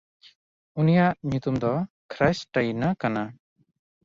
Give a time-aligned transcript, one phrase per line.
[0.79, 1.73] ᱩᱱᱤᱭᱟᱜ ᱧᱩᱛᱩᱢ ᱫᱚ
[2.11, 3.23] ᱠᱷᱨᱭᱥᱴᱭᱤᱱᱟ ᱠᱟᱱᱟ᱾